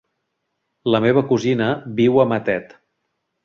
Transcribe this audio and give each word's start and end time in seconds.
La 0.95 1.01
meva 1.03 1.23
cosina 1.33 1.69
viu 2.03 2.21
a 2.25 2.29
Matet. 2.35 2.77